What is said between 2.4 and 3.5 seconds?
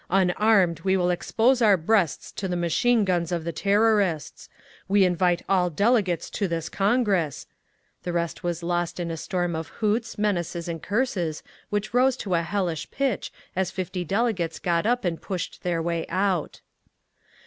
the machine guns of